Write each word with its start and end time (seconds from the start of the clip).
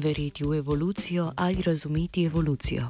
verjeti 0.00 0.44
v 0.44 0.58
evolucijo 0.58 1.32
ali 1.36 1.62
razumeti 1.62 2.24
evolucijo. 2.24 2.88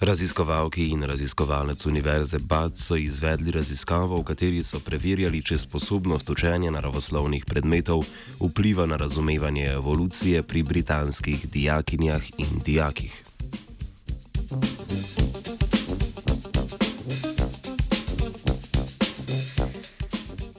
Raziskovalki 0.00 0.88
in 0.88 1.02
raziskovalec 1.02 1.86
Univerze 1.86 2.38
Bad 2.38 2.76
so 2.76 2.96
izvedli 2.96 3.50
raziskavo, 3.50 4.16
v 4.20 4.24
kateri 4.24 4.62
so 4.62 4.80
preverjali, 4.80 5.42
če 5.42 5.58
sposobnost 5.58 6.30
učenja 6.30 6.70
naravoslovnih 6.72 7.44
predmetov 7.44 8.06
vpliva 8.40 8.86
na 8.86 8.96
razumevanje 8.96 9.66
evolucije 9.74 10.42
pri 10.42 10.62
britanskih 10.62 11.50
dijakinjah 11.52 12.22
in 12.38 12.62
dijakih. 12.64 13.29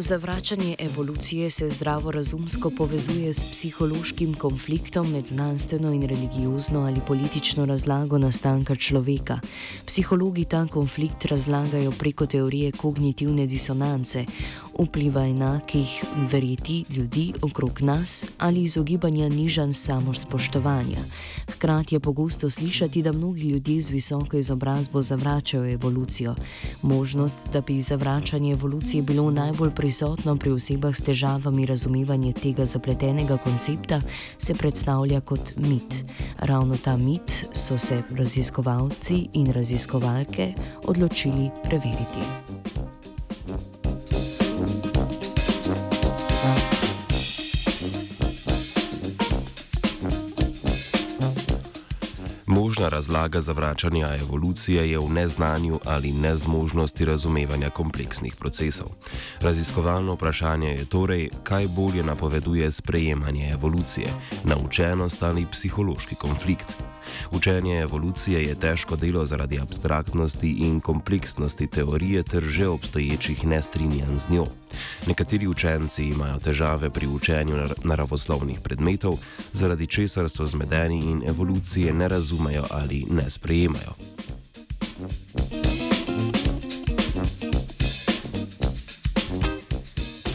Zavračanje 0.00 0.76
evolucije 0.78 1.50
se 1.50 1.68
zdravorazumsko 1.68 2.70
povezuje 2.70 3.34
s 3.34 3.44
psihološkim 3.44 4.34
konfliktom 4.34 5.10
med 5.12 5.26
znanstveno 5.26 5.92
in 5.92 6.02
religiozno 6.02 6.80
ali 6.80 7.00
politično 7.06 7.64
razlago 7.66 8.18
nastanka 8.18 8.74
človeka. 8.74 9.40
Psihologi 9.86 10.44
ta 10.44 10.66
konflikt 10.66 11.24
razlagajo 11.24 11.92
preko 11.98 12.26
teorije 12.26 12.72
kognitivne 12.72 13.46
disonance, 13.46 14.24
vpliva 14.78 15.26
enakih 15.26 16.04
verjeti 16.30 16.84
ljudi 16.90 17.32
okrog 17.42 17.80
nas 17.80 18.24
ali 18.38 18.62
izogibanja 18.62 19.28
nižanj 19.28 19.72
samospoštovanja. 19.72 20.98
Hkrati 21.50 21.94
je 21.94 22.00
pogosto 22.00 22.50
slišati, 22.50 23.02
da 23.02 23.12
mnogi 23.12 23.48
ljudje 23.48 23.80
z 23.80 23.90
visoko 23.90 24.36
izobrazbo 24.36 25.02
zavračajo 25.02 25.72
evolucijo. 25.72 26.34
Možnost, 26.82 27.40
da 27.52 27.60
bi 27.60 27.80
zavračanje 27.80 28.52
evolucije 28.52 29.02
bilo 29.02 29.30
najbolj 29.30 29.70
prisotno 29.70 30.36
pri 30.36 30.50
osebah 30.50 30.96
s 30.96 31.00
težavami 31.00 31.66
razumevanja 31.66 32.32
tega 32.32 32.66
zapletenega 32.66 33.36
koncepta, 33.36 34.00
se 34.38 34.54
predstavlja 34.54 35.20
kot 35.20 35.56
mit. 35.56 36.04
Ravno 36.38 36.76
ta 36.76 36.96
mit 36.96 37.44
so 37.52 37.78
se 37.78 38.02
raziskovalci 38.10 39.28
in 39.32 39.52
raziskovalke 39.52 40.54
odločili 40.84 41.50
preveriti. 41.64 42.57
Možna 52.68 52.88
razlaga 52.88 53.40
zavračanja 53.40 54.08
evolucije 54.20 54.90
je 54.90 54.98
v 54.98 55.08
neznanju 55.08 55.80
ali 55.84 56.12
nezmožnosti 56.12 57.04
razumevanja 57.04 57.70
kompleksnih 57.70 58.36
procesov. 58.36 58.88
Raziskovalno 59.40 60.14
vprašanje 60.14 60.68
je 60.68 60.84
torej, 60.84 61.28
kaj 61.42 61.68
bolje 61.68 62.02
napoveduje 62.02 62.70
sprejemanje 62.70 63.50
evolucije, 63.50 64.12
naučenost 64.44 65.22
ali 65.22 65.46
psihološki 65.52 66.14
konflikt. 66.14 66.76
Učenje 67.30 67.80
evolucije 67.80 68.44
je 68.44 68.54
težko 68.54 68.96
delo 68.96 69.26
zaradi 69.26 69.60
abstraktnosti 69.60 70.50
in 70.50 70.80
kompleksnosti 70.80 71.66
teorije 71.66 72.22
ter 72.22 72.44
že 72.44 72.68
obstoječih 72.68 73.46
nestrinjanj 73.46 74.18
z 74.18 74.30
njo. 74.30 74.46
Nekateri 75.06 75.46
učenci 75.46 76.04
imajo 76.04 76.38
težave 76.38 76.90
pri 76.90 77.06
učenju 77.06 77.56
naravoslovnih 77.84 78.60
predmetov, 78.60 79.18
zaradi 79.52 79.86
česar 79.86 80.30
so 80.30 80.46
zmedeni 80.46 80.98
in 80.98 81.22
evolucije 81.28 81.94
ne 81.94 82.08
razumejo 82.08 82.64
ali 82.70 83.04
ne 83.10 83.30
sprejemajo. 83.30 84.17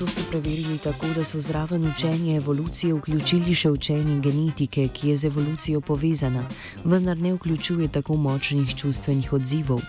To 0.04 0.10
so 0.10 0.22
preverili 0.30 0.78
tako, 0.78 1.08
da 1.16 1.24
so 1.24 1.40
zraven 1.40 1.86
učenja 1.88 2.36
evolucije 2.36 2.94
vključili 2.94 3.56
še 3.56 3.70
učenje 3.72 4.20
genetike, 4.20 4.88
ki 4.88 5.10
je 5.10 5.16
z 5.18 5.26
evolucijo 5.30 5.82
povezana, 5.82 6.44
vendar 6.84 7.18
ne 7.18 7.32
vključuje 7.34 7.88
tako 7.88 8.16
močnih 8.16 8.76
čustvenih 8.76 9.34
odzivov. 9.34 9.80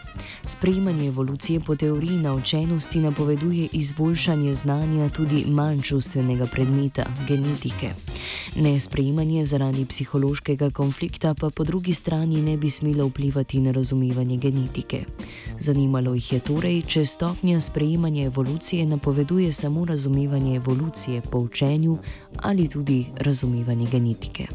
Sprejemanje 0.44 1.08
evolucije 1.08 1.60
po 1.60 1.76
teoriji 1.76 2.18
naučenosti 2.18 2.98
napoveduje 2.98 3.68
izboljšanje 3.72 4.54
znanja 4.54 5.08
tudi 5.08 5.44
manj 5.46 5.82
čustvenega 5.82 6.46
predmeta- 6.46 7.06
genetike. 7.28 7.90
Nesprejemanje 8.56 9.44
zaradi 9.44 9.84
psihološkega 9.84 10.70
konflikta 10.70 11.34
pa 11.34 11.50
po 11.50 11.64
drugi 11.64 11.92
strani 11.94 12.42
ne 12.42 12.56
bi 12.56 12.70
smelo 12.70 13.06
vplivati 13.06 13.60
na 13.60 13.72
razumevanje 13.72 14.36
genetike. 14.36 15.04
Zanimalo 15.58 16.14
jih 16.14 16.32
je 16.32 16.40
torej, 16.40 16.82
če 16.82 17.06
stopnja 17.06 17.60
sprejemanja 17.60 18.24
evolucije 18.24 18.86
napoveduje 18.86 19.52
samo 19.52 19.84
razumevanje 19.84 20.03
evolucije 20.56 21.22
po 21.30 21.38
učenju 21.38 21.98
ali 22.36 22.68
tudi 22.68 23.06
razumevanje 23.16 23.86
genetike. 23.90 24.46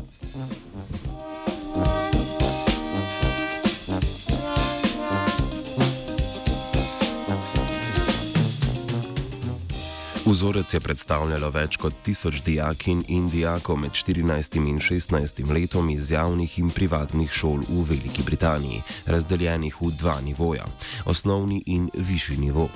Vzorec 10.30 10.74
je 10.74 10.80
predstavljalo 10.80 11.48
več 11.50 11.80
kot 11.82 12.04
tisoč 12.06 12.44
dijakin 12.46 13.00
in 13.10 13.26
dijakov 13.34 13.80
med 13.82 13.96
14 13.98 14.58
in 14.60 14.78
16 14.78 15.40
letom 15.50 15.88
iz 15.90 16.12
javnih 16.14 16.58
in 16.62 16.70
privatnih 16.70 17.32
šol 17.34 17.64
v 17.66 17.86
Veliki 17.90 18.22
Britaniji, 18.28 18.84
razdeljenih 19.10 19.80
v 19.82 19.90
dva 19.98 20.20
nivoja: 20.22 20.68
osnovni 21.10 21.64
in 21.66 21.88
višji 21.94 22.38
nivo. 22.38 22.68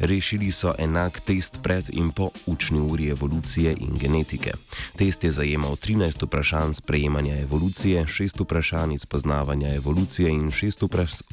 Rešili 0.00 0.50
so 0.52 0.74
enak 0.78 1.20
test 1.24 1.56
pred 1.62 1.88
in 1.92 2.10
po 2.12 2.28
učni 2.46 2.80
uri 2.80 3.08
evolucije 3.08 3.72
in 3.80 3.96
genetike. 3.96 4.52
Test 4.96 5.24
je 5.24 5.30
zajemal 5.30 5.76
13 5.76 6.26
vprašanj 6.26 6.74
sprejemanja 6.82 7.40
evolucije, 7.40 8.04
6 8.04 8.44
vprašanj 8.44 8.94
iz 8.94 9.06
poznavanja 9.06 9.72
evolucije 9.74 10.28
in 10.28 10.52
6 10.52 10.84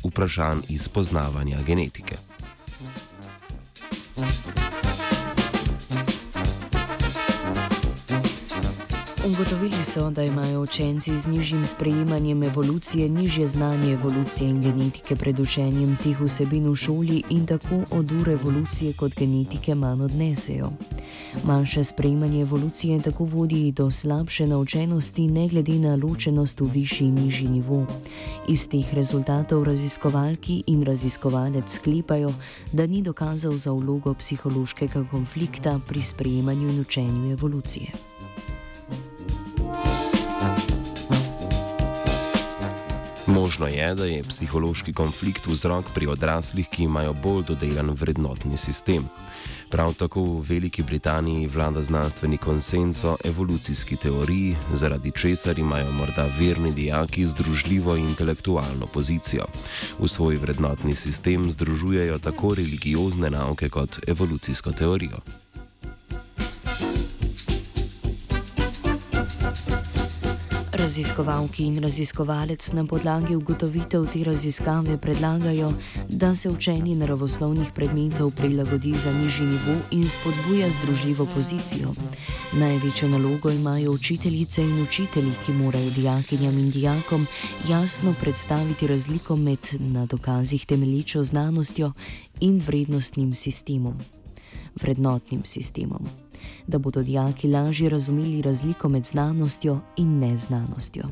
vprašanj 0.07 0.63
iz 0.69 0.87
poznavanja 0.87 1.59
genetike. 1.67 2.15
Ugotovili 9.35 9.83
so, 9.83 10.09
da 10.09 10.23
imajo 10.23 10.61
učenci 10.61 11.17
z 11.17 11.27
nižjim 11.27 11.65
sprejemanjem 11.65 12.43
evolucije 12.43 13.09
nižje 13.09 13.47
znanje 13.47 13.91
evolucije 13.93 14.49
in 14.49 14.61
genetike 14.61 15.15
pred 15.15 15.39
učenjem 15.39 15.97
teh 16.03 16.21
vsebin 16.21 16.69
v 16.69 16.75
šoli 16.75 17.23
in 17.29 17.45
tako 17.45 17.81
od 17.91 18.11
ure 18.11 18.33
evolucije 18.33 18.93
kot 18.93 19.15
genetike 19.15 19.75
manj 19.75 20.01
odnesejo. 20.01 20.71
Manjše 21.43 21.83
sprejemanje 21.83 22.41
evolucije 22.41 23.01
tako 23.01 23.23
vodi 23.25 23.71
do 23.71 23.91
slabše 23.91 24.47
naučenosti, 24.47 25.27
ne 25.27 25.47
glede 25.47 25.79
na 25.79 25.95
ločenost 25.95 26.59
v 26.59 26.65
višji 26.65 27.07
in 27.07 27.15
nižji 27.15 27.47
nivo. 27.47 27.85
Iz 28.47 28.69
teh 28.69 28.93
rezultatov 28.93 29.63
raziskovalki 29.63 30.63
in 30.67 30.83
raziskovalec 30.83 31.75
sklepajo, 31.75 32.33
da 32.71 32.87
ni 32.87 33.01
dokazal 33.01 33.57
za 33.57 33.71
vlogo 33.71 34.13
psihološkega 34.13 35.05
konflikta 35.11 35.79
pri 35.87 36.01
sprejemanju 36.01 36.69
in 36.69 36.79
učenju 36.79 37.31
evolucije. 37.31 38.14
Možno 43.27 43.67
je, 43.67 43.95
da 43.95 44.05
je 44.05 44.23
psihološki 44.23 44.93
konflikt 44.93 45.47
vzrok 45.47 45.85
pri 45.95 46.07
odraslih, 46.07 46.67
ki 46.69 46.83
imajo 46.83 47.13
bolj 47.13 47.43
dodelan 47.47 47.89
vrednotni 47.89 48.57
sistem. 48.57 49.07
Prav 49.69 49.93
tako 49.93 50.21
v 50.21 50.41
Veliki 50.49 50.83
Britaniji 50.83 51.47
vlada 51.47 51.81
znanstveni 51.81 52.37
konsens 52.37 53.03
o 53.03 53.15
evolucijski 53.23 53.95
teoriji, 53.95 54.55
zaradi 54.73 55.11
česar 55.11 55.59
imajo 55.59 55.91
morda 55.91 56.27
verni 56.39 56.73
dijaki 56.73 57.25
združljivo 57.25 57.95
intelektualno 57.95 58.85
pozicijo. 58.93 59.45
V 59.99 60.07
svoj 60.07 60.37
vrednotni 60.37 60.95
sistem 60.95 61.51
združujejo 61.51 62.19
tako 62.19 62.53
religiozne 62.55 63.29
nauke 63.29 63.69
kot 63.69 63.99
evolucijsko 64.07 64.71
teorijo. 64.71 65.44
Raziskovalki 70.75 71.63
in 71.65 71.79
raziskovalec 71.79 72.73
na 72.73 72.83
podlagi 72.85 73.35
ugotovitev 73.35 74.07
te 74.11 74.23
raziskave 74.23 74.97
predlagajo, 74.97 75.69
da 76.09 76.35
se 76.35 76.49
učenje 76.49 76.95
naravoslovnih 76.95 77.71
predmetov 77.75 78.31
prilagodi 78.31 78.91
za 78.95 79.13
nižji 79.13 79.45
nivo 79.45 79.75
in 79.91 80.07
spodbuja 80.07 80.69
združljivo 80.71 81.27
pozicijo. 81.35 81.93
Največjo 82.53 83.09
nalogo 83.09 83.51
imajo 83.51 83.91
učiteljice 83.91 84.61
in 84.61 84.83
učitelji, 84.83 85.31
ki 85.45 85.53
morajo 85.53 85.89
dijakinjam 85.89 86.59
in 86.59 86.69
dijakom 86.71 87.27
jasno 87.69 88.13
predstaviti 88.21 88.87
razliko 88.87 89.35
med 89.35 89.59
na 89.79 90.05
dokazih 90.05 90.65
temelječo 90.65 91.23
znanostjo 91.23 91.91
in 92.39 92.61
vrednostnim 92.67 93.33
sistemom, 93.33 93.99
vrednotnim 94.81 95.45
sistemom 95.45 96.24
da 96.67 96.77
bodo 96.79 97.03
dijaki 97.03 97.47
lažje 97.47 97.89
razumeli 97.89 98.41
razliko 98.41 98.89
med 98.89 99.03
znanostjo 99.03 99.79
in 99.97 100.19
neznanostjo. 100.19 101.03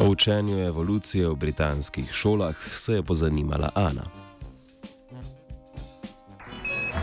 O 0.00 0.08
učenju 0.08 0.58
evolucije 0.58 1.28
v 1.28 1.34
britanskih 1.34 2.12
šolah 2.12 2.56
se 2.70 2.92
je 2.92 3.02
pozanimala 3.02 3.70
Ana. 3.74 4.04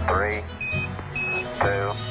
Three, 0.07 0.43
two, 1.59 2.04